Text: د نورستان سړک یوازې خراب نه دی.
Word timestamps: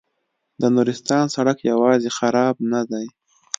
د 0.61 0.63
نورستان 0.75 1.25
سړک 1.35 1.57
یوازې 1.71 2.09
خراب 2.17 2.55
نه 2.71 2.81
دی. 2.91 3.05